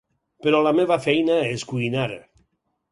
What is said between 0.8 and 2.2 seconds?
feina és cuinar.